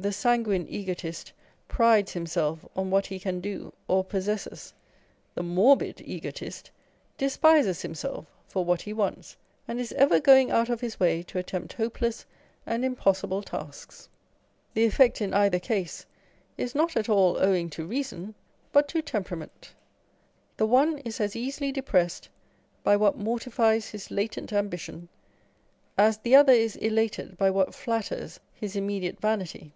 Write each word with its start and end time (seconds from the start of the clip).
The 0.00 0.12
sanguine 0.12 0.68
egotist 0.68 1.32
prides 1.66 2.12
himself 2.12 2.64
on 2.76 2.88
what 2.88 3.06
he 3.06 3.18
can 3.18 3.40
do 3.40 3.72
or 3.88 4.04
possesses, 4.04 4.72
the 5.34 5.42
morbid 5.42 6.00
egotist 6.04 6.70
despises 7.16 7.82
himself 7.82 8.24
for 8.46 8.64
what 8.64 8.82
he 8.82 8.92
wants, 8.92 9.36
and 9.66 9.80
is 9.80 9.90
ever 9.94 10.20
going 10.20 10.52
out 10.52 10.68
of 10.68 10.80
his 10.82 11.00
way 11.00 11.24
to 11.24 11.38
attempt 11.40 11.72
hopeless 11.72 12.24
and 12.64 12.84
im 12.84 12.94
possible 12.94 13.42
tasks. 13.42 14.08
The 14.74 14.84
effect 14.84 15.20
in 15.20 15.34
either 15.34 15.58
case 15.58 16.06
is 16.56 16.76
not 16.76 16.96
at 16.96 17.08
all 17.08 17.36
owing 17.40 17.68
to 17.70 17.84
reason, 17.84 18.36
but 18.70 18.86
to 18.90 19.02
temperament. 19.02 19.72
The 20.58 20.66
one 20.66 20.98
is 20.98 21.20
as 21.20 21.34
easily 21.34 21.72
depressed 21.72 22.28
by 22.84 22.96
what 22.96 23.18
mortifies 23.18 23.88
his 23.88 24.12
latent 24.12 24.52
ambition, 24.52 25.08
as 25.96 26.18
the 26.18 26.36
other 26.36 26.52
is 26.52 26.76
elated 26.76 27.36
by 27.36 27.50
what 27.50 27.74
flatters 27.74 28.38
his 28.54 28.76
immediate 28.76 29.20
vanity. 29.20 29.72